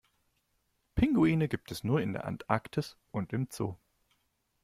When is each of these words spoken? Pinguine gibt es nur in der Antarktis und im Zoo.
Pinguine 0.95 1.47
gibt 1.47 1.71
es 1.71 1.83
nur 1.83 2.01
in 2.01 2.13
der 2.13 2.25
Antarktis 2.25 2.97
und 3.11 3.33
im 3.33 3.49
Zoo. 3.51 3.75